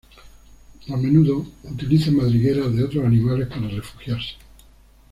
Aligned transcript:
A 0.89 0.97
menudo 0.97 1.45
utilizan 1.63 2.15
madrigueras 2.15 2.73
de 2.75 2.83
otros 2.83 3.05
animales 3.05 3.47
para 3.49 3.67
refugiarse. 3.67 4.33